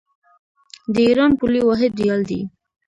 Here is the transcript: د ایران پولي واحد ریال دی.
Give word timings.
د 0.93 0.95
ایران 1.07 1.31
پولي 1.39 1.61
واحد 1.65 1.91
ریال 1.99 2.21
دی. 2.29 2.41